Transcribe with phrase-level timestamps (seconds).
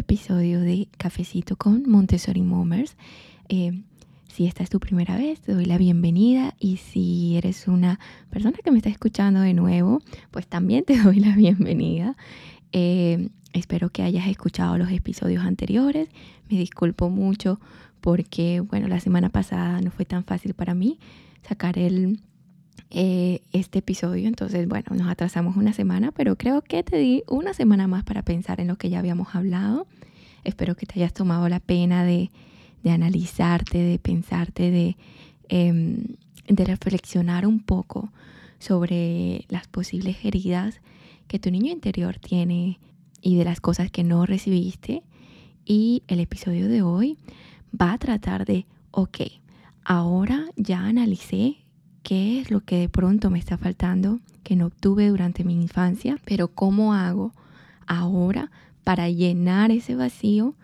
[0.00, 2.96] episodio de Cafecito con Montessori Momers.
[3.48, 3.82] Eh,
[4.28, 8.00] si esta es tu primera vez, te doy la bienvenida y si eres una
[8.30, 10.00] persona que me está escuchando de nuevo,
[10.30, 12.16] pues también te doy la bienvenida.
[12.72, 16.08] Eh, espero que hayas escuchado los episodios anteriores.
[16.48, 17.60] Me disculpo mucho
[18.00, 20.98] porque, bueno, la semana pasada no fue tan fácil para mí
[21.42, 22.20] sacar el,
[22.90, 24.26] eh, este episodio.
[24.26, 28.22] Entonces, bueno, nos atrasamos una semana, pero creo que te di una semana más para
[28.22, 29.86] pensar en lo que ya habíamos hablado.
[30.42, 32.30] Espero que te hayas tomado la pena de,
[32.82, 34.96] de analizarte, de pensarte, de,
[35.48, 36.04] em,
[36.48, 38.10] de reflexionar un poco
[38.58, 40.80] sobre las posibles heridas
[41.28, 42.80] que tu niño interior tiene
[43.22, 45.04] y de las cosas que no recibiste.
[45.64, 47.18] Y el episodio de hoy
[47.80, 49.18] va a tratar de, ok,
[49.84, 51.58] ahora ya analicé
[52.02, 56.18] qué es lo que de pronto me está faltando, que no obtuve durante mi infancia,
[56.24, 57.32] pero cómo hago
[57.86, 58.50] ahora
[58.84, 60.54] para llenar ese vacío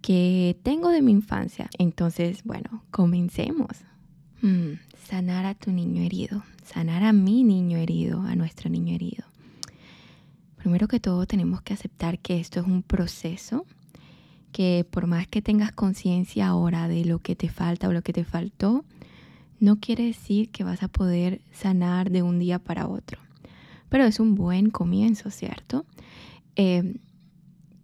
[0.00, 1.70] que tengo de mi infancia.
[1.78, 3.70] Entonces, bueno, comencemos.
[4.42, 4.72] Mm,
[5.08, 9.24] sanar a tu niño herido, sanar a mi niño herido, a nuestro niño herido.
[10.56, 13.64] Primero que todo tenemos que aceptar que esto es un proceso,
[14.52, 18.12] que por más que tengas conciencia ahora de lo que te falta o lo que
[18.12, 18.84] te faltó,
[19.62, 23.20] no quiere decir que vas a poder sanar de un día para otro,
[23.88, 25.86] pero es un buen comienzo, ¿cierto?
[26.56, 26.96] Eh,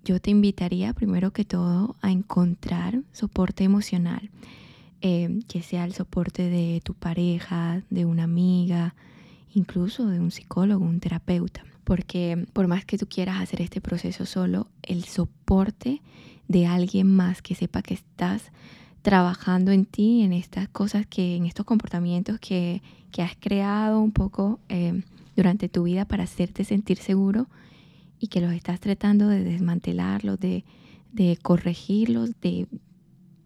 [0.04, 4.28] yo te invitaría primero que todo a encontrar soporte emocional,
[5.02, 8.96] eh, que sea el soporte de tu pareja, de una amiga,
[9.54, 14.26] incluso de un psicólogo, un terapeuta, porque por más que tú quieras hacer este proceso
[14.26, 16.02] solo, el soporte
[16.48, 18.50] de alguien más que sepa que estás
[19.02, 22.82] trabajando en ti, en estas cosas que, en estos comportamientos que,
[23.18, 25.02] has creado un poco eh,
[25.34, 27.48] durante tu vida para hacerte sentir seguro
[28.20, 30.64] y que los estás tratando de desmantelarlos, de,
[31.12, 32.68] de corregirlos, de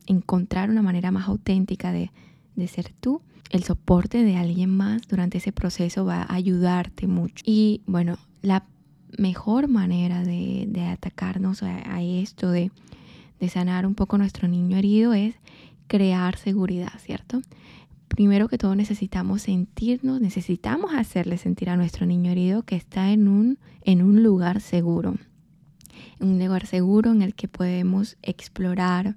[0.06, 2.10] encontrar una manera más auténtica de,
[2.54, 3.22] de ser tú.
[3.50, 7.42] El soporte de alguien más durante ese proceso va a ayudarte mucho.
[7.46, 8.66] Y bueno, la
[9.16, 12.70] mejor manera de, de atacarnos a esto, de,
[13.42, 15.34] de sanar un poco nuestro niño herido es
[15.88, 17.42] crear seguridad, ¿cierto?
[18.06, 23.26] Primero que todo necesitamos sentirnos, necesitamos hacerle sentir a nuestro niño herido que está en
[23.26, 25.16] un, en un lugar seguro,
[26.20, 29.16] un lugar seguro en el que podemos explorar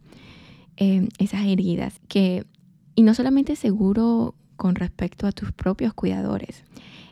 [0.78, 2.48] eh, esas heridas, que,
[2.96, 6.64] y no solamente seguro con respecto a tus propios cuidadores,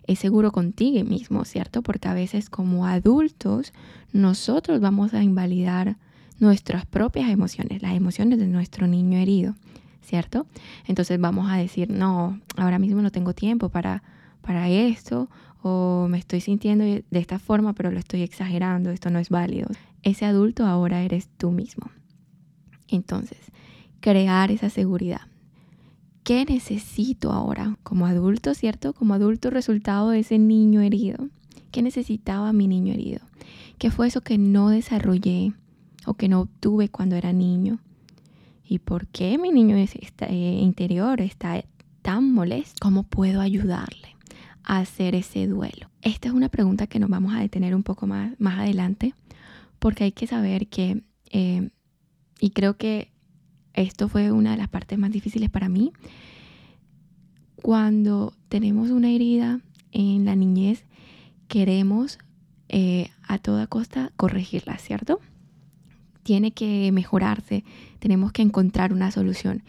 [0.08, 1.84] es seguro contigo mismo, ¿cierto?
[1.84, 3.72] Porque a veces como adultos
[4.14, 5.98] nosotros vamos a invalidar
[6.44, 9.56] nuestras propias emociones, las emociones de nuestro niño herido,
[10.02, 10.46] ¿cierto?
[10.86, 14.04] Entonces vamos a decir, no, ahora mismo no tengo tiempo para,
[14.42, 15.30] para esto,
[15.64, 19.70] o me estoy sintiendo de esta forma, pero lo estoy exagerando, esto no es válido.
[20.04, 21.90] Ese adulto ahora eres tú mismo.
[22.90, 23.40] Entonces,
[24.02, 25.22] crear esa seguridad.
[26.24, 28.94] ¿Qué necesito ahora como adulto, cierto?
[28.94, 31.30] Como adulto resultado de ese niño herido.
[31.72, 33.22] ¿Qué necesitaba mi niño herido?
[33.78, 35.54] ¿Qué fue eso que no desarrollé?
[36.06, 37.80] O que no obtuve cuando era niño?
[38.68, 41.64] ¿Y por qué mi niño eh, interior está
[42.02, 42.76] tan molesto?
[42.82, 44.16] ¿Cómo puedo ayudarle
[44.64, 45.90] a hacer ese duelo?
[46.02, 49.14] Esta es una pregunta que nos vamos a detener un poco más, más adelante
[49.84, 51.70] porque hay que saber que, eh,
[52.40, 53.12] y creo que
[53.74, 55.92] esto fue una de las partes más difíciles para mí,
[57.58, 59.60] cuando tenemos una herida
[59.92, 60.86] en la niñez,
[61.50, 62.18] queremos
[62.70, 65.20] eh, a toda costa corregirla, ¿cierto?
[66.24, 67.64] Tiene que mejorarse,
[68.00, 69.64] tenemos que encontrar una solución.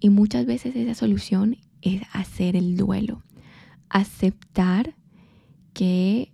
[0.00, 3.22] Y muchas veces esa solución es hacer el duelo,
[3.88, 4.94] aceptar
[5.72, 6.32] que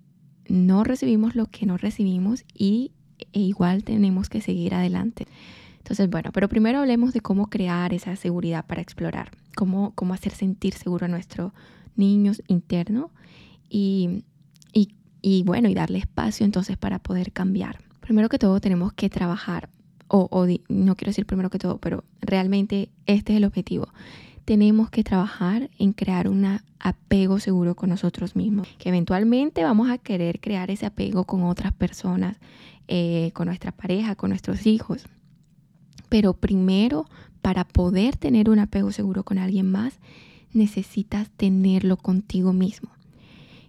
[0.48, 2.92] no recibimos lo que no recibimos y
[3.32, 5.26] e igual tenemos que seguir adelante.
[5.78, 10.32] Entonces, bueno, pero primero hablemos de cómo crear esa seguridad para explorar, cómo, cómo hacer
[10.32, 11.54] sentir seguro a nuestro
[11.96, 13.10] niño interno
[13.68, 14.24] y,
[14.72, 17.78] y, y bueno, y darle espacio entonces para poder cambiar
[18.12, 19.70] primero que todo tenemos que trabajar,
[20.06, 23.88] o, no quiero decir primero que todo, pero realmente este es el objetivo.
[24.44, 29.96] Tenemos que trabajar en crear un apego seguro con nosotros mismos, que eventualmente vamos a
[29.96, 32.36] querer crear ese apego con otras personas,
[32.86, 35.06] eh, con nuestra pareja, con nuestros hijos.
[36.10, 37.06] Pero primero,
[37.40, 40.00] para poder tener un apego seguro con alguien más,
[40.52, 42.90] necesitas tenerlo contigo mismo.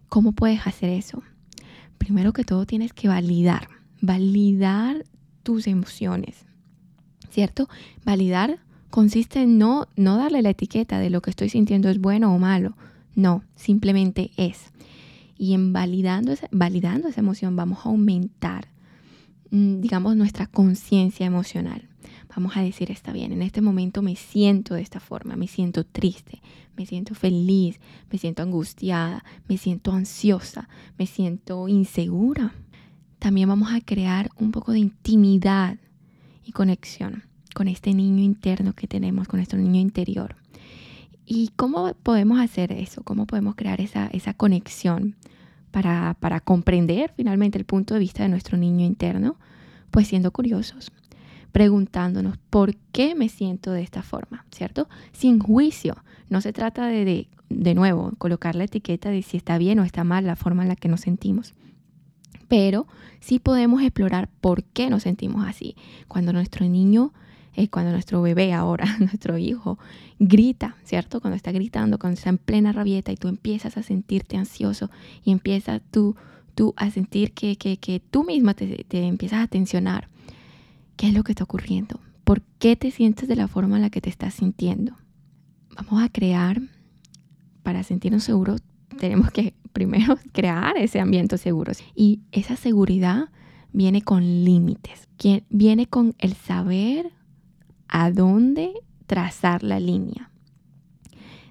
[0.10, 1.24] ¿Cómo puedes hacer eso?
[1.98, 3.70] Primero que todo tienes que validar
[4.04, 5.06] validar
[5.44, 6.36] tus emociones,
[7.30, 7.70] ¿cierto?
[8.04, 8.60] Validar
[8.90, 12.38] consiste en no, no darle la etiqueta de lo que estoy sintiendo es bueno o
[12.38, 12.76] malo,
[13.16, 14.74] no, simplemente es.
[15.38, 18.68] Y en validando validando esa emoción vamos a aumentar
[19.52, 21.88] mm, digamos, nuestra conciencia emocional.
[22.36, 25.86] Vamos a decir, está bien, en este momento me siento de esta forma, me siento
[25.86, 26.42] triste,
[26.76, 27.80] me siento feliz,
[28.12, 30.68] me siento angustiada, me siento ansiosa,
[30.98, 32.54] me siento insegura.
[33.24, 35.78] También vamos a crear un poco de intimidad
[36.44, 37.24] y conexión
[37.56, 40.36] con este niño interno que tenemos, con nuestro niño interior.
[41.26, 43.02] ¿Y cómo podemos hacer eso?
[43.04, 45.16] ¿Cómo podemos crear esa, esa conexión
[45.72, 49.38] para, para comprender finalmente el punto de vista de nuestro niño interno?
[49.90, 50.92] Pues siendo curiosos,
[51.54, 54.90] preguntándonos por qué me siento de esta forma, ¿cierto?
[55.14, 55.96] Sin juicio.
[56.28, 59.86] No se trata de, de, de, nuevo, colocar la etiqueta de si está bien o
[59.86, 61.54] está mal la forma en la que nos sentimos.
[62.48, 62.88] Pero
[63.20, 65.76] sí podemos explorar por qué nos sentimos así.
[66.08, 67.14] Cuando nuestro niño
[67.56, 69.78] es cuando nuestro bebé ahora, nuestro hijo,
[70.20, 71.22] grita, ¿cierto?
[71.22, 74.90] Cuando está gritando, cuando está en plena rabieta y tú empiezas a sentirte ansioso
[75.24, 76.16] y empiezas tú,
[76.56, 80.10] tú a sentir que, que, que tú misma te, te empiezas a tensionar.
[80.96, 82.00] ¿Qué es lo que está ocurriendo?
[82.24, 84.96] ¿Por qué te sientes de la forma en la que te estás sintiendo?
[85.76, 86.62] Vamos a crear,
[87.64, 88.62] para sentirnos seguros,
[89.00, 91.74] tenemos que primero crear ese ambiente seguro.
[91.96, 93.30] Y esa seguridad
[93.74, 95.10] viene con límites,
[95.50, 97.12] viene con el saber
[97.88, 98.72] a dónde
[99.08, 100.32] trazar la línea.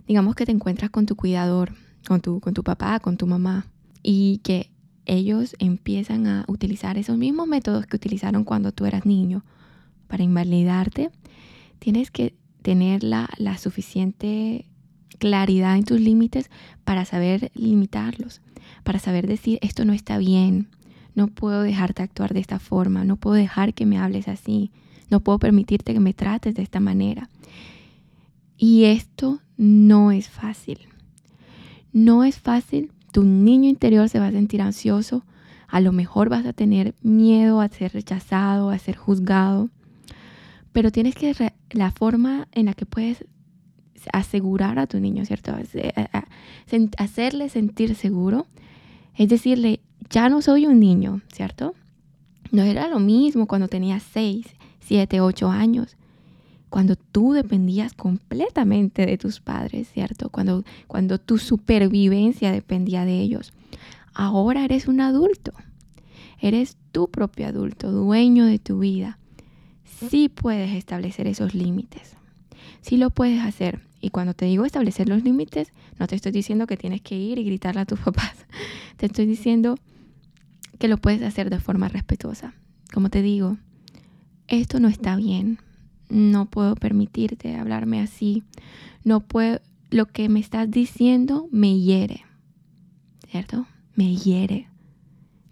[0.07, 1.75] Digamos que te encuentras con tu cuidador,
[2.07, 3.67] con tu, con tu papá, con tu mamá,
[4.03, 4.71] y que
[5.05, 9.45] ellos empiezan a utilizar esos mismos métodos que utilizaron cuando tú eras niño
[10.07, 11.11] para invalidarte,
[11.79, 14.67] tienes que tener la, la suficiente
[15.23, 16.51] claridad en tus límites
[16.83, 18.41] para saber limitarlos,
[18.83, 20.67] para saber decir esto no está bien,
[21.15, 24.73] no puedo dejarte actuar de esta forma, no puedo dejar que me hables así,
[25.11, 27.29] no puedo permitirte que me trates de esta manera.
[28.59, 30.81] Y esto no es fácil.
[31.93, 32.91] No es fácil.
[33.13, 35.25] Tu niño interior se va a sentir ansioso.
[35.69, 39.71] A lo mejor vas a tener miedo a ser rechazado, a ser juzgado.
[40.73, 43.25] Pero tienes que, la forma en la que puedes
[44.13, 45.55] asegurar a tu niño, ¿cierto?
[46.99, 48.47] Hacerle sentir seguro.
[49.17, 51.75] Es decirle, ya no soy un niño, ¿cierto?
[52.51, 54.47] No era lo mismo cuando tenía seis
[54.83, 55.97] 7, 8 años,
[56.69, 60.29] cuando tú dependías completamente de tus padres, ¿cierto?
[60.31, 63.53] Cuando, cuando tu supervivencia dependía de ellos.
[64.15, 65.53] Ahora eres un adulto,
[66.41, 69.19] eres tu propio adulto, dueño de tu vida.
[70.11, 72.17] Sí puedes establecer esos límites,
[72.81, 73.81] sí lo puedes hacer.
[74.03, 77.39] Y cuando te digo establecer los límites, no te estoy diciendo que tienes que ir
[77.39, 78.35] y gritarle a tus papás.
[78.99, 79.77] Te estoy diciendo
[80.79, 82.53] que lo puedes hacer de forma respetuosa.
[82.93, 83.57] Como te digo,
[84.49, 85.59] esto no está bien,
[86.11, 88.43] no puedo permitirte hablarme así,
[89.05, 89.61] no puedo,
[89.91, 92.25] lo que me estás diciendo me hiere,
[93.31, 93.67] ¿cierto?
[93.95, 94.69] Me hiere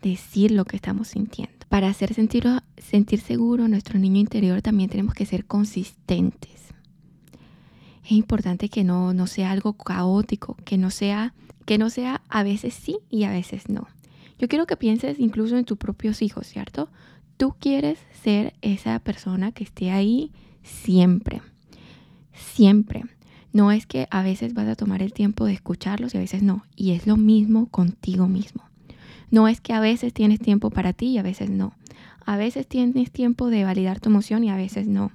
[0.03, 1.55] decir lo que estamos sintiendo.
[1.69, 6.70] Para hacer sentir, sentir seguro a nuestro niño interior también tenemos que ser consistentes.
[8.11, 11.33] Es importante que no, no sea algo caótico, que no sea,
[11.65, 13.87] que no sea a veces sí y a veces no.
[14.37, 16.89] Yo quiero que pienses incluso en tus propios hijos, ¿cierto?
[17.37, 20.33] Tú quieres ser esa persona que esté ahí
[20.65, 21.41] siempre,
[22.33, 23.05] siempre.
[23.53, 26.43] No es que a veces vas a tomar el tiempo de escucharlos y a veces
[26.43, 26.65] no.
[26.75, 28.65] Y es lo mismo contigo mismo.
[29.31, 31.75] No es que a veces tienes tiempo para ti y a veces no.
[32.27, 35.13] A veces tienes tiempo de validar tu emoción y a veces no.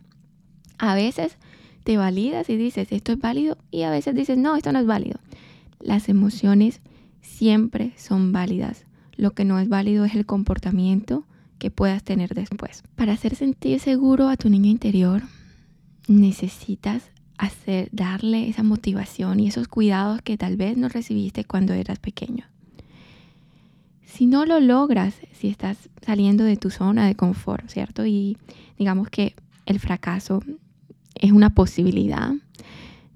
[0.77, 1.37] A veces
[1.85, 4.87] te validas y dices, esto es válido y a veces dices, no, esto no es
[4.87, 5.19] válido.
[5.79, 6.81] Las emociones
[7.21, 8.85] siempre son válidas.
[9.15, 11.25] Lo que no es válido es el comportamiento
[11.59, 12.83] que puedas tener después.
[12.95, 15.21] Para hacer sentir seguro a tu niño interior,
[16.07, 21.99] necesitas hacer, darle esa motivación y esos cuidados que tal vez no recibiste cuando eras
[21.99, 22.45] pequeño.
[24.05, 28.07] Si no lo logras, si estás saliendo de tu zona de confort, ¿cierto?
[28.07, 28.39] Y
[28.75, 29.35] digamos que
[29.67, 30.41] el fracaso
[31.15, 32.33] es una posibilidad.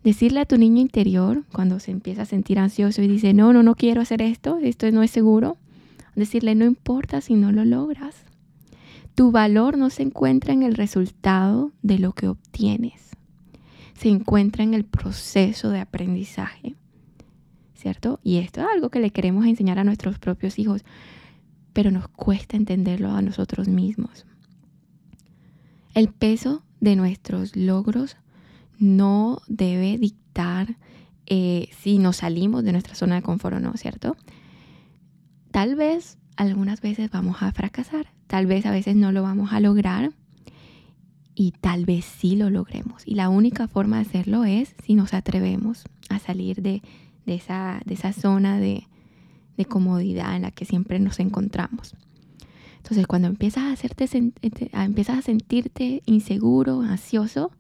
[0.04, 3.64] Decirle a tu niño interior cuando se empieza a sentir ansioso y dice, no, no,
[3.64, 5.58] no quiero hacer esto, esto no es seguro.
[6.16, 8.26] Decirle, no importa si no lo logras.
[9.16, 13.10] Tu valor no se encuentra en el resultado de lo que obtienes,
[13.94, 16.76] se encuentra en el proceso de aprendizaje,
[17.76, 18.22] ¿cierto?
[18.24, 20.86] Y esto es algo que le queremos enseñar a nuestros propios hijos,
[21.74, 24.26] pero nos cuesta entenderlo a nosotros mismos.
[25.94, 28.18] El peso de nuestros logros
[28.78, 30.78] no debe dictar
[31.26, 34.18] eh, si nos salimos de nuestra zona de confort o no, ¿cierto?
[35.52, 39.60] Tal vez algunas veces vamos a fracasar, tal vez a veces no lo vamos a
[39.60, 40.12] lograr
[41.36, 43.04] y tal vez sí lo logremos.
[43.06, 46.82] Y la única forma de hacerlo es si nos atrevemos a salir de,
[47.26, 48.88] esa, de esa, zona de,
[49.58, 51.96] de comodidad en la que siempre nos encontramos.
[52.80, 54.08] Entonces, cuando empiezas a, hacerte,
[54.74, 57.52] empiezas a sentirte inseguro, ansioso,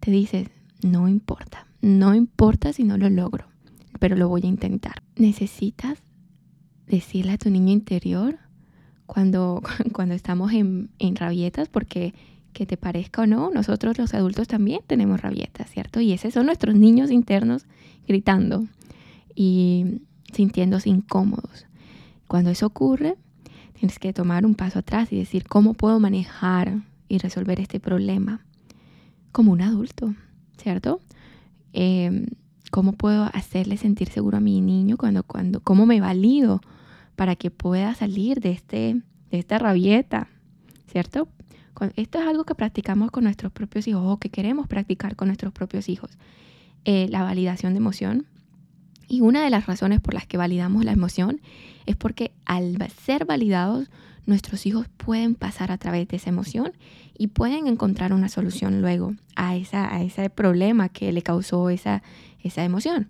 [0.00, 0.48] te dices,
[0.82, 3.46] no importa, no importa si no lo logro,
[3.98, 5.02] pero lo voy a intentar.
[5.16, 5.98] Necesitas
[6.86, 8.38] decirle a tu niño interior
[9.06, 9.62] cuando,
[9.92, 12.14] cuando estamos en, en rabietas, porque
[12.52, 16.00] que te parezca o no, nosotros los adultos también tenemos rabietas, ¿cierto?
[16.00, 17.66] Y esos son nuestros niños internos
[18.08, 18.66] gritando
[19.34, 20.00] y
[20.32, 21.66] sintiéndose incómodos.
[22.26, 23.16] Cuando eso ocurre,
[23.80, 28.44] tienes que tomar un paso atrás y decir, ¿cómo puedo manejar y resolver este problema
[29.32, 30.14] como un adulto,
[30.58, 31.00] ¿cierto?
[31.72, 32.26] Em,
[32.70, 36.60] ¿Cómo puedo hacerle sentir seguro a mi niño cuando, cuando, cómo me valido
[37.16, 40.28] para que pueda salir de, este, de esta rabieta,
[40.86, 41.28] ¿cierto?
[41.96, 45.54] Esto es algo que practicamos con nuestros propios hijos o que queremos practicar con nuestros
[45.54, 46.10] propios hijos.
[46.84, 48.26] Eh, la validación de emoción.
[49.10, 51.40] Y una de las razones por las que validamos la emoción
[51.84, 53.90] es porque al ser validados,
[54.24, 56.74] nuestros hijos pueden pasar a través de esa emoción
[57.18, 62.04] y pueden encontrar una solución luego a, esa, a ese problema que le causó esa,
[62.38, 63.08] esa emoción.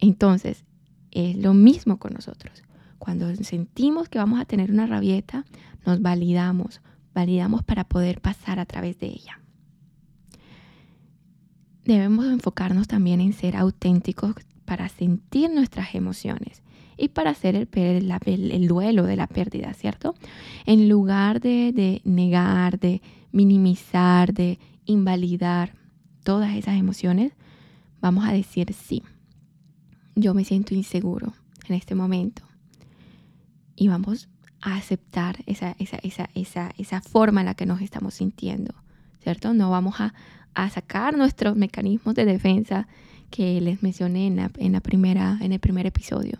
[0.00, 0.64] Entonces,
[1.10, 2.62] es lo mismo con nosotros.
[2.98, 5.44] Cuando sentimos que vamos a tener una rabieta,
[5.84, 6.80] nos validamos,
[7.12, 9.38] validamos para poder pasar a través de ella.
[11.84, 14.34] Debemos enfocarnos también en ser auténticos
[14.64, 16.62] para sentir nuestras emociones
[16.96, 20.14] y para hacer el, duelo de la pérdida, ¿cierto?
[20.66, 23.02] En lugar de, negar, de
[23.32, 25.74] minimizar, de invalidar
[26.22, 27.32] todas esas emociones,
[28.00, 29.02] vamos a decir sí.
[30.14, 31.34] Yo me siento inseguro
[31.68, 32.42] en este momento.
[33.76, 34.28] Y vamos
[34.60, 35.74] a aceptar esa,
[37.00, 38.72] forma en la que nos estamos sintiendo,
[39.20, 39.52] ¿cierto?
[39.52, 42.86] No vamos a sacar nuestros mecanismos de defensa
[43.34, 46.38] que les mencioné en, la, primera, en el primer episodio.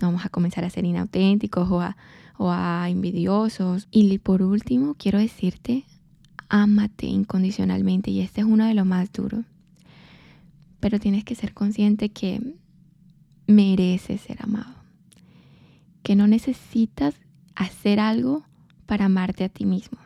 [0.00, 1.96] No vamos a comenzar a ser inauténticos o a,
[2.38, 3.88] o a envidiosos.
[3.90, 5.82] Y por último, quiero decirte,
[6.48, 9.44] ámate incondicionalmente y este es uno de los más duros.
[10.78, 12.40] Pero tienes que ser consciente que
[13.48, 14.76] mereces ser amado.
[16.04, 17.16] Que no necesitas
[17.56, 18.44] hacer algo
[18.86, 19.98] para amarte a ti mismo.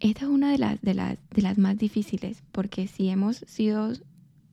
[0.00, 3.92] Esta es una de las, de las, de las más difíciles porque si hemos sido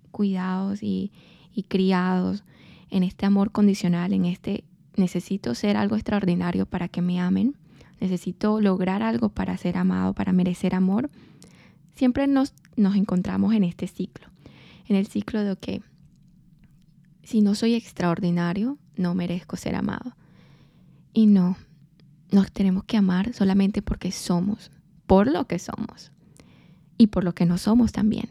[0.08, 1.12] cuidados y,
[1.54, 2.44] y criados
[2.90, 4.64] en este amor condicional, en este
[4.96, 7.56] necesito ser algo extraordinario para que me amen,
[8.00, 11.10] necesito lograr algo para ser amado, para merecer amor,
[11.96, 14.28] siempre nos, nos encontramos en este ciclo,
[14.88, 15.82] en el ciclo de, que
[17.24, 20.16] si no soy extraordinario, no merezco ser amado.
[21.14, 21.58] Y no,
[22.32, 24.72] nos tenemos que amar solamente porque somos,
[25.06, 26.12] por lo que somos
[26.98, 28.30] y por lo que no somos también.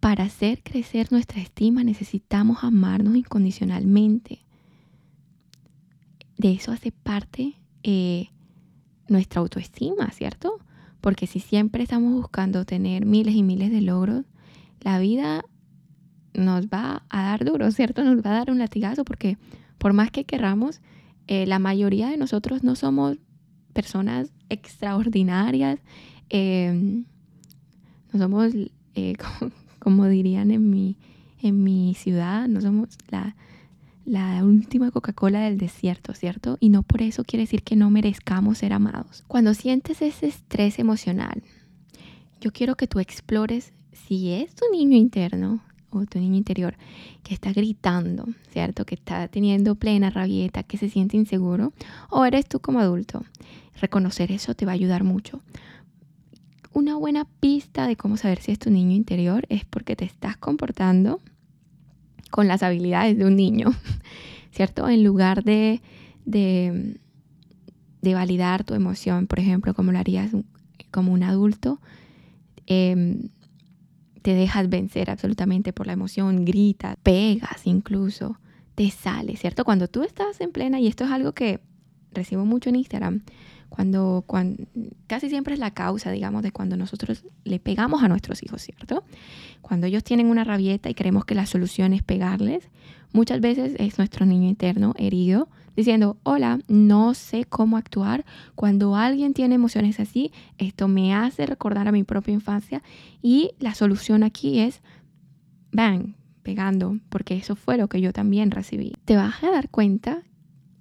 [0.00, 4.40] Para hacer crecer nuestra estima necesitamos amarnos incondicionalmente.
[6.36, 8.28] De eso hace parte eh,
[9.08, 10.58] nuestra autoestima, ¿cierto?
[11.00, 14.24] Porque si siempre estamos buscando tener miles y miles de logros,
[14.80, 15.44] la vida
[16.34, 18.04] nos va a dar duro, ¿cierto?
[18.04, 19.36] Nos va a dar un latigazo porque
[19.78, 20.80] por más que querramos,
[21.26, 23.18] eh, la mayoría de nosotros no somos
[23.72, 25.80] personas extraordinarias,
[26.30, 27.04] em,
[28.12, 28.52] no somos,
[28.94, 29.14] eh,
[29.78, 30.96] como, dirían en mi,
[31.42, 33.36] en mi ciudad, no somos la,
[34.04, 36.56] la última Coca-Cola del desierto, ¿cierto?
[36.60, 39.24] Y no por eso quiere decir que no merezcamos ser amados.
[39.28, 41.42] Cuando sientes ese estrés emocional,
[42.40, 46.76] yo quiero que tú explores si es tu niño interno, o tu niño interior
[47.22, 48.84] que está gritando, ¿cierto?
[48.84, 51.72] Que está teniendo plena rabieta, que se siente inseguro,
[52.10, 53.24] o eres tú como adulto.
[53.80, 55.40] Reconocer eso te va a ayudar mucho.
[56.78, 60.36] Una buena pista de cómo saber si es tu niño interior es porque te estás
[60.36, 61.20] comportando
[62.30, 63.74] con las habilidades de un niño,
[64.52, 64.88] ¿cierto?
[64.88, 65.82] En lugar de,
[66.24, 67.00] de,
[68.00, 70.30] de validar tu emoción, por ejemplo, como lo harías
[70.92, 71.80] como un adulto,
[72.68, 73.28] eh,
[74.22, 78.38] te dejas vencer absolutamente por la emoción, gritas, pegas incluso,
[78.76, 79.64] te sale, ¿cierto?
[79.64, 81.58] Cuando tú estás en plena, y esto es algo que
[82.12, 83.22] recibo mucho en Instagram,
[83.68, 84.64] cuando, cuando
[85.06, 89.04] casi siempre es la causa, digamos, de cuando nosotros le pegamos a nuestros hijos, ¿cierto?
[89.60, 92.70] Cuando ellos tienen una rabieta y creemos que la solución es pegarles,
[93.12, 98.24] muchas veces es nuestro niño interno herido diciendo, hola, no sé cómo actuar.
[98.56, 102.82] Cuando alguien tiene emociones así, esto me hace recordar a mi propia infancia
[103.22, 104.82] y la solución aquí es,
[105.70, 108.94] bang, pegando, porque eso fue lo que yo también recibí.
[109.04, 110.22] Te vas a dar cuenta,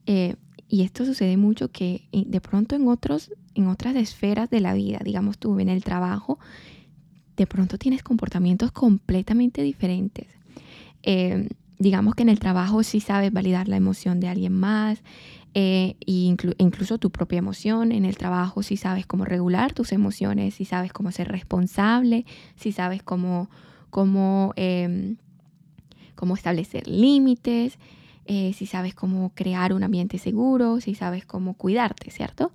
[0.08, 0.36] eh,
[0.70, 5.00] y esto sucede mucho, que de pronto en, otros, en otras esferas de la vida,
[5.04, 6.40] digamos tú, en el trabajo,
[7.38, 10.28] de pronto tienes comportamientos completamente diferentes.
[11.04, 11.48] Eh,
[11.80, 15.04] digamos que en el trabajo sí sabes validar la emoción de alguien más,
[15.54, 20.66] e incluso tu propia emoción en el trabajo, si sabes cómo regular tus emociones, si
[20.66, 23.50] sabes cómo ser responsable, si sabes cómo,
[23.90, 25.18] cómo, em,
[26.14, 27.80] cómo establecer límites,
[28.28, 32.52] eh, si sabes cómo crear un ambiente seguro, si sabes cómo cuidarte, ¿cierto?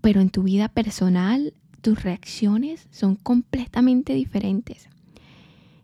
[0.00, 4.88] Pero en tu vida personal, tus reacciones son completamente diferentes.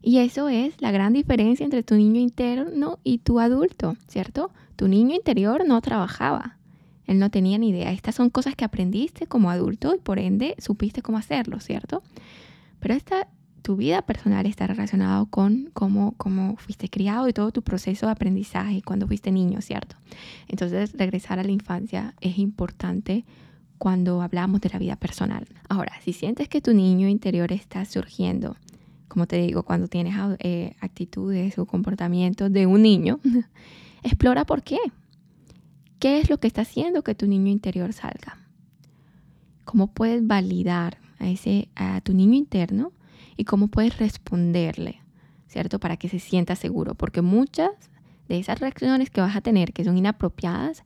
[0.01, 4.51] Y eso es la gran diferencia entre tu niño interno y tu adulto, ¿cierto?
[4.77, 6.57] Tu niño interior no trabajaba.
[7.07, 7.91] Él no tenía ni idea.
[7.91, 12.03] Estas son cosas que aprendiste como adulto y por ende supiste cómo hacerlo, ¿cierto?
[12.79, 13.29] Pero esta,
[13.63, 18.13] tu vida personal está relacionada con cómo, cómo fuiste criado y todo tu proceso de
[18.13, 19.97] aprendizaje cuando fuiste niño, ¿cierto?
[20.49, 23.25] Entonces, regresar a la infancia es importante
[23.79, 25.47] cuando hablamos de la vida personal.
[25.69, 28.57] Ahora, si sientes que tu niño interior está surgiendo,
[29.07, 33.21] como te digo, cuando tienes eh, actitudes o comportamientos de un niño,
[34.03, 34.79] Explora por qué.
[35.99, 38.39] ¿Qué es lo que está haciendo que tu niño interior salga?
[39.65, 42.93] ¿Cómo puedes validar a, ese, a tu niño interno
[43.39, 45.01] y cómo puedes responderle,
[45.47, 45.79] ¿cierto?
[45.79, 46.95] Para que se sienta seguro.
[46.95, 47.71] Porque muchas
[48.29, 50.83] de esas reacciones que vas a tener que son inapropiadas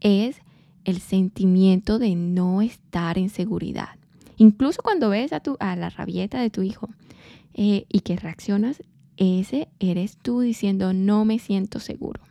[0.00, 0.40] es
[0.84, 3.96] el sentimiento de no estar en seguridad.
[4.36, 6.88] Incluso cuando ves a, tu, a la rabieta de tu hijo
[7.52, 8.82] eh, y que reaccionas,
[9.16, 12.22] ese eres tú diciendo no me siento seguro.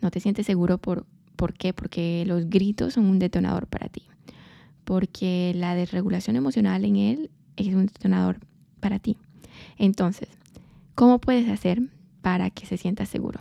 [0.00, 1.74] No te sientes seguro por, ¿por qué?
[1.74, 4.02] Porque los gritos son un detonador para ti.
[4.84, 8.38] Porque la desregulación emocional en él es un detonador
[8.80, 9.16] para ti.
[9.78, 10.28] Entonces,
[10.94, 11.82] ¿cómo puedes hacer
[12.20, 13.40] para que se sienta seguro?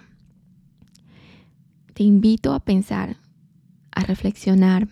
[1.93, 3.17] Te invito a pensar,
[3.91, 4.87] a reflexionar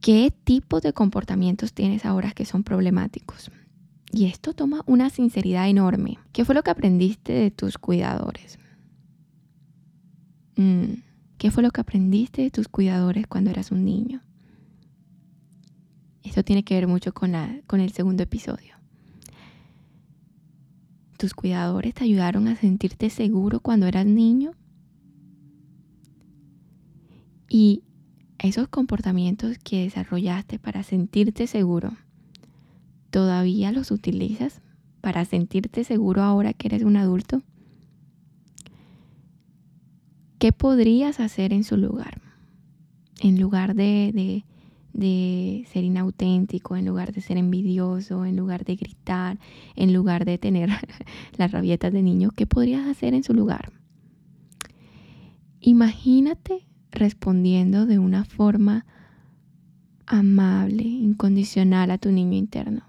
[0.00, 3.50] qué tipo de comportamientos tienes ahora que son problemáticos.
[4.12, 6.18] Y esto toma una sinceridad enorme.
[6.32, 8.58] ¿Qué fue lo que aprendiste de tus cuidadores?
[10.56, 11.00] Mm,
[11.38, 14.20] ¿Qué fue lo que aprendiste de tus cuidadores cuando eras un niño?
[16.22, 18.76] Esto tiene que ver mucho con, la, con el segundo episodio.
[21.18, 24.52] ¿Tus cuidadores te ayudaron a sentirte seguro cuando eras niño?
[27.48, 27.82] Y
[28.38, 31.92] esos comportamientos que desarrollaste para sentirte seguro,
[33.10, 34.62] ¿todavía los utilizas
[35.00, 37.42] para sentirte seguro ahora que eres un adulto?
[40.38, 42.20] ¿Qué podrías hacer en su lugar?
[43.20, 44.44] En lugar de,
[44.94, 49.38] ser inauténtico, en lugar de ser envidioso, en lugar de gritar,
[49.74, 50.70] en lugar de tener
[51.36, 53.72] las rabietas de niño, ¿qué podrías hacer en su lugar?
[55.60, 58.84] Imagínate respondiendo de una forma
[60.06, 62.82] amable, incondicional a tu niño interno.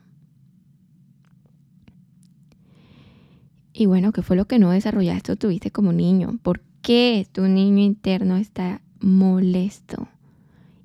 [3.71, 6.37] Y bueno, ¿qué fue lo que no desarrollaste o tuviste como niño?
[6.43, 10.07] ¿Por qué tu niño interno está molesto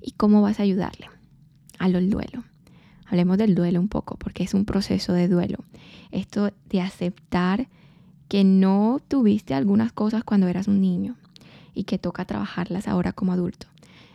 [0.01, 1.09] y cómo vas a ayudarle
[1.77, 2.43] a lo duelo.
[3.05, 5.57] Hablemos del duelo un poco porque es un proceso de duelo.
[6.11, 7.67] Esto de aceptar
[8.27, 11.15] que no tuviste algunas cosas cuando eras un niño
[11.73, 13.67] y que toca trabajarlas ahora como adulto.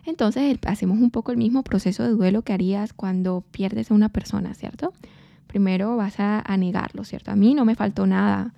[0.06, 4.10] Entonces hacemos un poco el mismo proceso de duelo que harías cuando pierdes a una
[4.10, 4.92] persona, ¿cierto?
[5.46, 7.30] Primero vas a, a negarlo, ¿cierto?
[7.30, 8.54] A mí no me faltó nada.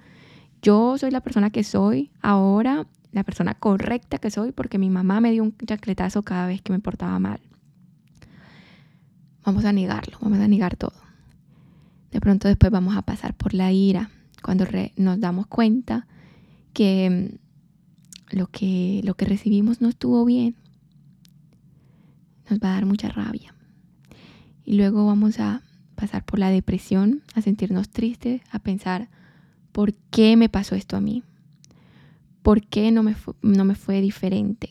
[0.60, 5.20] Yo soy la persona que soy ahora la persona correcta que soy porque mi mamá
[5.20, 7.40] me dio un chacletazo cada vez que me portaba mal.
[9.44, 11.06] Vamos a negarlo, vamos a negar todo.
[12.10, 14.10] De pronto después vamos a pasar por la ira,
[14.42, 14.66] cuando
[14.96, 16.06] nos damos cuenta
[16.72, 17.30] que
[18.30, 20.56] mm, lo, que lo que recibimos no estuvo bien.
[22.50, 23.54] Nos va a dar mucha rabia.
[24.64, 25.62] Y luego vamos a
[25.94, 29.08] pasar por la depresión, a sentirnos tristes, a pensar,
[29.72, 31.22] ¿por qué me pasó esto a mí?
[32.46, 34.70] ¿Por qué no me, no me fue diferente?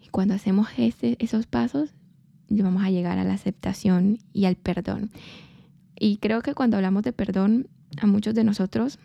[0.00, 1.90] Y cuando hacemos esos pasos,
[2.48, 5.10] vamos a llegar a la aceptación y al perdón.
[5.98, 7.66] Y creo que cuando hablamos de perdón,
[8.00, 9.00] a muchos de nosotros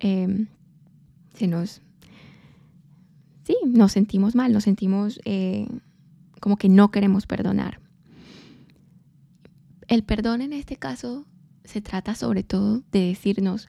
[0.00, 0.48] em,
[1.34, 1.80] se nos...
[3.44, 5.68] Sí, nos sentimos mal, nos sentimos eh,
[6.40, 7.78] como que no queremos perdonar.
[9.86, 11.24] El perdón en este caso
[11.62, 13.68] se trata sobre todo de decirnos,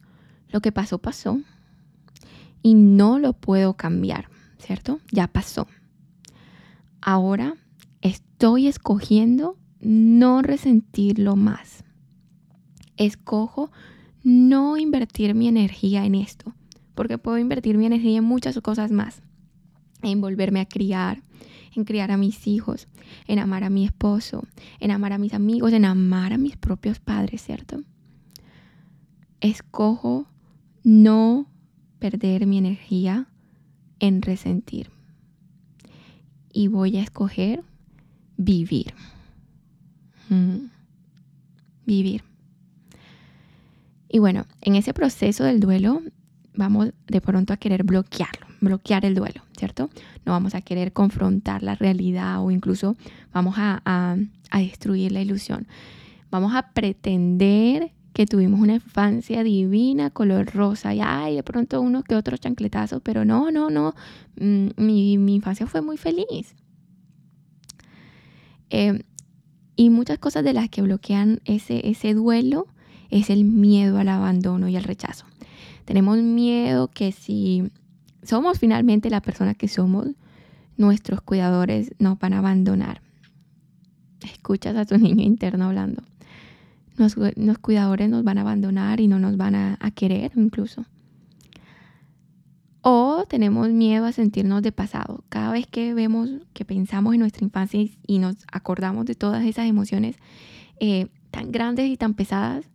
[0.49, 1.39] lo que pasó, pasó,
[2.62, 5.00] y no lo puedo cambiar, ¿cierto?
[5.12, 5.67] Ya pasó.
[7.02, 7.56] Ahora
[8.02, 11.84] estoy escogiendo no resentirlo más.
[12.97, 13.71] Escojo
[14.24, 16.54] no invertir mi energía en esto,
[16.93, 19.21] porque puedo invertir mi energía en muchas cosas más.
[20.04, 21.24] En volverme a criar,
[21.76, 22.88] en criar a mis hijos,
[23.28, 24.43] en amar a mi esposo,
[24.80, 27.84] en amar a mis amigos, en amar a mis propios padres, ¿cierto?
[29.39, 30.28] Escojo
[30.84, 31.47] no
[32.02, 33.28] perder mi energía
[34.00, 34.90] en resentir.
[36.52, 37.64] Y voy a escoger
[38.38, 38.94] vivir.
[40.30, 40.66] Mm.
[41.86, 42.24] Vivir.
[44.10, 46.02] Y bueno, en ese proceso del duelo
[46.56, 49.90] vamos de pronto a querer bloquearlo, bloquear el duelo, ¿cierto?
[50.26, 52.98] No vamos a querer confrontar la realidad o incluso
[53.32, 55.68] vamos a, a destruir la ilusión.
[56.32, 62.04] Vamos a pretender que tuvimos una infancia divina, color rosa, y ay, de pronto uno
[62.04, 63.95] que otro chancletazo, pero no, no, no,
[64.39, 66.56] mm, mi, mi infancia fue muy feliz.
[68.69, 69.00] Em,
[69.76, 72.67] y muchas cosas de las que bloquean ese, ese duelo
[73.10, 75.26] es el miedo al abandono y al rechazo.
[75.86, 77.71] Tenemos miedo que si
[78.24, 80.08] somos finalmente la persona que somos,
[80.78, 83.02] nuestros cuidadores nos van a abandonar.
[84.21, 86.04] Escuchas a tu niño interno hablando
[86.97, 87.15] los,
[87.60, 90.86] cuidadores nos van a abandonar y no nos van a, querer incluso.
[92.82, 95.23] O tenemos miedo a sentirnos de pasado.
[95.30, 99.67] Cada vez que vemos, que pensamos en nuestra infancia y, nos acordamos de todas esas
[99.67, 100.17] emociones
[100.80, 102.65] eh, tan grandes y tan pesadas,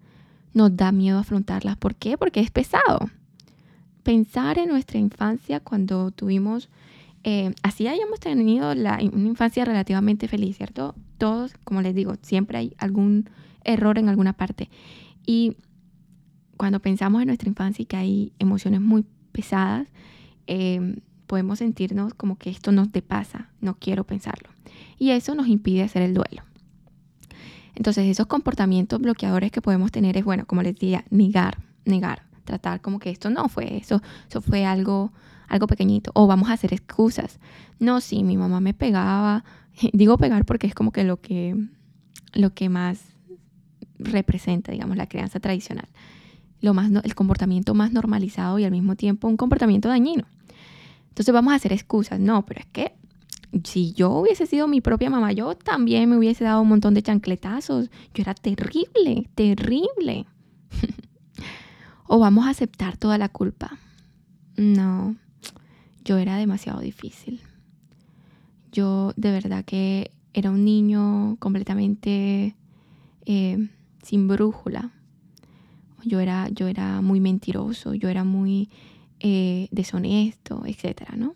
[0.54, 1.76] nos da miedo afrontarlas.
[1.76, 2.16] ¿Por qué?
[2.16, 3.10] Porque es pesado.
[4.02, 6.70] Pensar en nuestra infancia cuando tuvimos,
[7.24, 10.94] eh, así hayamos tenido la, una infancia relativamente feliz, ¿cierto?
[11.18, 13.28] Todos, como les digo, siempre hay algún
[13.66, 14.70] error en alguna parte.
[15.26, 15.56] Y
[16.56, 19.88] cuando pensamos en nuestra infancia y que hay emociones muy pesadas,
[20.46, 24.48] em, podemos sentirnos como que esto nos te pasa, no quiero pensarlo.
[24.98, 26.42] Y eso nos impide hacer el duelo.
[27.74, 32.80] Entonces esos comportamientos bloqueadores que podemos tener es, bueno, como les decía, negar, negar, tratar
[32.80, 35.12] como que esto no fue eso, eso fue algo,
[35.48, 36.10] algo pequeñito.
[36.14, 37.38] O vamos a hacer excusas.
[37.78, 39.44] No, sí, mi mamá me pegaba.
[39.92, 41.54] Digo pegar porque es como que lo que,
[42.32, 43.15] lo que más
[43.98, 45.88] representa, digamos, la crianza tradicional.
[46.60, 50.24] Lo más, el comportamiento más normalizado y al mismo tiempo un comportamiento dañino.
[51.08, 52.20] Entonces vamos a hacer excusas.
[52.20, 52.92] No, pero es que
[53.64, 57.02] si yo hubiese sido mi propia mamá, yo también me hubiese dado un montón de
[57.02, 57.90] chancletazos.
[58.14, 60.26] Yo era terrible, terrible.
[62.06, 63.78] o vamos a aceptar toda la culpa.
[64.56, 65.16] No,
[66.04, 67.40] yo era demasiado difícil.
[68.72, 72.54] Yo de verdad que era un niño completamente
[73.24, 73.68] eh,
[74.06, 74.90] sin brújula.
[76.04, 78.70] Yo era, yo era muy mentiroso, yo era muy
[79.18, 81.34] eh, deshonesto, etcétera, ¿no?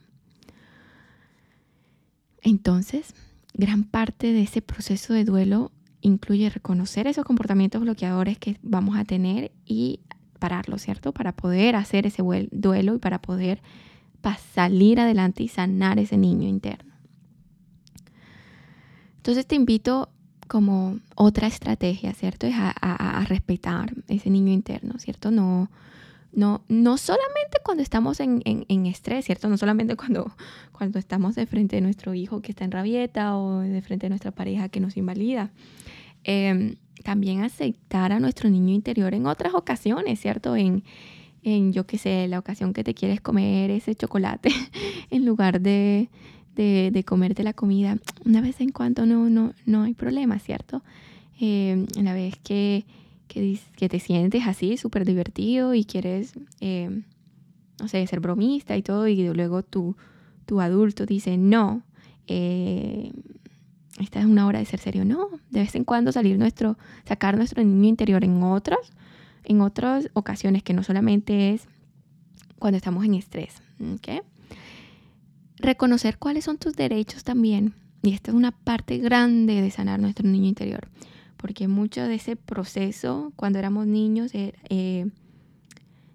[2.43, 3.15] Entonces,
[3.55, 9.05] gran parte de ese proceso de duelo incluye reconocer esos comportamientos bloqueadores que vamos a
[9.05, 10.01] tener y
[10.39, 11.13] pararlos, ¿cierto?
[11.13, 13.61] Para poder hacer ese duelo y para poder
[14.55, 16.93] salir adelante y sanar ese niño interno.
[19.17, 20.11] Entonces te invito
[20.51, 22.49] como otra estrategia, ¿cierto?
[22.49, 25.31] Es a, respetar ese niño interno, ¿cierto?
[25.31, 25.71] No,
[26.33, 28.43] no, no solamente cuando estamos en,
[28.87, 29.49] estrés, ¿cierto?
[29.49, 30.35] No solamente cuando,
[30.73, 34.11] cuando estamos de frente de nuestro hijo que está en rabieta o de frente de
[34.11, 35.53] nuestra pareja que nos invalida.
[36.25, 40.57] Em, también aceptar a nuestro niño interior en otras ocasiones, ¿cierto?
[40.57, 40.83] En,
[41.45, 44.51] en yo qué sé, la ocasión que te quieres comer ese chocolate
[45.11, 46.11] en lugar de,
[46.63, 50.83] de, comerte la comida, una vez en cuando no, no, no hay problema, ¿cierto?
[51.41, 52.85] Eh, una vez que,
[53.29, 57.03] que, te sientes así, súper divertido y quieres, eh,
[57.81, 59.97] no sé, ser bromista y todo, y luego tu,
[60.47, 61.83] tu adulto dice, no,
[62.27, 63.13] eh,
[63.99, 65.05] esta es una hora de ser serio.
[65.05, 68.93] No, de vez en cuando salir nuestro, sacar nuestro niño interior en otras,
[69.45, 71.67] en otras ocasiones que no solamente es
[72.59, 73.55] cuando estamos en estrés.
[73.95, 74.21] ¿okay?
[75.61, 77.75] Reconocer cuáles son tus derechos también.
[78.03, 80.89] Y esta es una parte grande de sanar nuestro niño interior,
[81.37, 85.07] porque mucho de ese proceso, cuando éramos niños, eh, eh,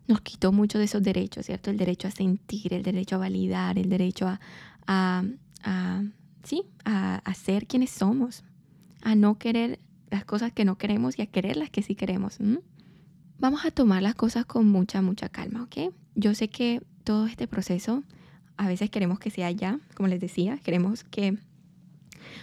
[0.08, 1.70] nos quitó mucho de esos derechos, ¿cierto?
[1.70, 4.40] El derecho a sentir, el derecho a validar, el derecho a,
[4.88, 6.04] a,
[6.44, 8.44] sí, a, a, ser quienes somos,
[9.02, 9.80] a no querer
[10.10, 12.38] las cosas que no queremos y a querer las que sí queremos.
[13.38, 15.94] Vamos a tomar las cosas con mucha, mucha calma, ¿ok?
[16.16, 18.04] Yo sé que todo este proceso
[18.58, 21.38] a veces queremos que sea ya, como les decía, queremos que...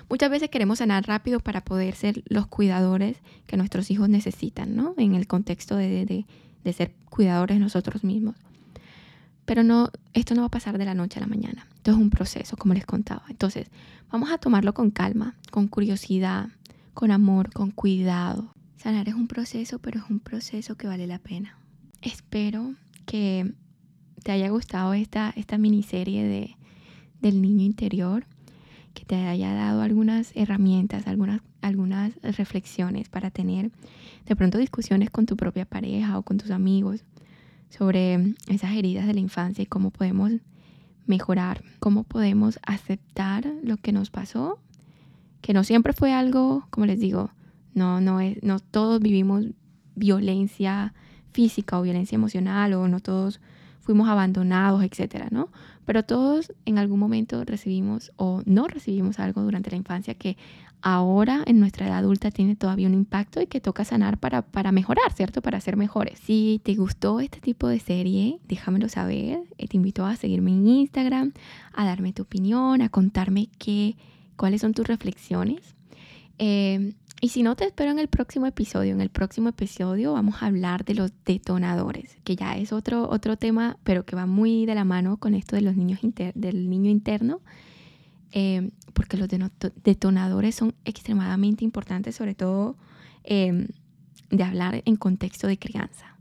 [0.09, 4.94] Muchas veces queremos sanar rápido para poder ser los cuidadores que nuestros hijos necesitan, ¿no?
[4.96, 6.25] En el contexto de,
[6.64, 8.37] de, ser cuidadores nosotros mismos.
[9.44, 11.66] Pero no, esto no va a pasar de la noche a la mañana.
[11.77, 13.25] Esto es un proceso, como les contaba.
[13.29, 13.68] Entonces,
[14.11, 16.48] vamos a tomarlo con calma, con curiosidad,
[16.94, 18.53] con amor, con cuidado.
[18.77, 21.57] Sanar es un proceso, pero es un proceso que vale la pena.
[22.03, 22.75] Espero
[23.07, 23.53] que
[24.22, 26.56] te haya gustado esta, esta miniserie de,
[27.20, 28.26] del niño interior,
[28.94, 33.70] que te haya dado algunas herramientas, algunas, algunas reflexiones para tener
[34.26, 37.04] de pronto discusiones con tu propia pareja o con tus amigos
[37.70, 40.32] sobre esas heridas de la infancia y cómo podemos
[41.06, 44.58] mejorar, cómo podemos aceptar lo que nos pasó,
[45.40, 47.30] que no siempre fue algo, como les digo,
[47.74, 49.46] no, no, no todos vivimos
[49.94, 50.92] violencia
[51.32, 53.40] física o violencia emocional o no todos
[53.83, 55.49] fuimos abandonados, etcétera, ¿no?
[55.85, 60.37] Pero todos en algún momento recibimos o no recibimos algo durante la infancia que
[60.81, 64.73] ahora en nuestra edad adulta tiene todavía un impacto y que toca sanar para, para
[64.73, 65.42] mejorar, ¿cierto?
[65.42, 66.18] Para ser mejores.
[66.18, 69.40] Si te gustó este tipo de serie, déjamelo saber.
[69.59, 71.33] Eh, te invito a seguirme en Instagram,
[71.73, 73.97] a darme tu opinión, a contarme qué,
[74.37, 75.75] cuáles son tus reflexiones.
[76.38, 78.92] Eh, y si no, te espero en el próximo episodio.
[78.92, 83.37] En el próximo episodio vamos a hablar de los detonadores, que ya es otro, otro
[83.37, 86.00] tema, pero que va muy de la mano con esto de los niños
[86.35, 87.40] del niño interno,
[88.32, 89.28] eh, porque los
[89.85, 92.76] detonadores son extremadamente importantes, sobre todo
[93.22, 93.68] em,
[94.30, 96.16] de hablar en contexto de crianza.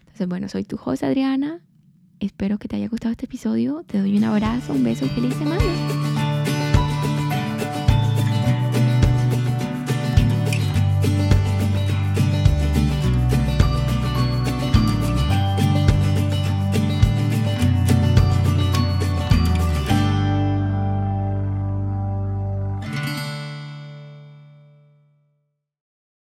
[0.00, 1.62] Entonces, bueno, soy tu host Adriana.
[2.20, 3.82] Espero que te haya gustado este episodio.
[3.86, 6.23] Te doy un abrazo, un beso y feliz semana.